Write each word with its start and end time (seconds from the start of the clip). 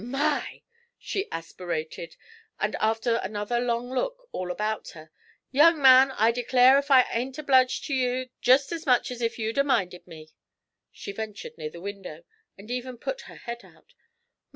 'My!' 0.03 0.63
she 0.97 1.27
aspirated; 1.31 2.15
and 2.59 2.75
after 2.79 3.17
another 3.17 3.59
long 3.59 3.91
look 3.91 4.27
all 4.31 4.49
about 4.49 4.89
her, 4.97 5.11
'Young 5.51 5.79
man, 5.79 6.09
I 6.13 6.31
declare 6.31 6.79
if 6.79 6.89
I 6.89 7.03
ain't 7.13 7.37
obleged 7.37 7.85
to 7.85 7.93
ye 7.93 8.31
jest 8.41 8.71
as 8.71 8.87
much 8.87 9.11
as 9.11 9.21
if 9.21 9.37
you'd 9.37 9.59
'a' 9.59 9.63
minded 9.63 10.07
me.' 10.07 10.33
She 10.91 11.11
ventured 11.11 11.55
near 11.55 11.69
the 11.69 11.79
window, 11.81 12.23
and 12.57 12.71
even 12.71 12.97
put 12.97 13.21
her 13.29 13.35
head 13.35 13.63
out. 13.63 13.93